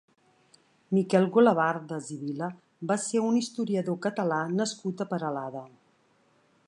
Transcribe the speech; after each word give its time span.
Miquel 0.97 1.27
Golobardes 1.35 2.09
i 2.15 2.17
Vila 2.21 2.49
va 2.93 2.97
ser 3.03 3.21
un 3.27 3.37
historiador 3.43 3.99
Català 4.07 4.41
nascut 4.55 5.05
a 5.07 5.09
Peralada. 5.13 5.67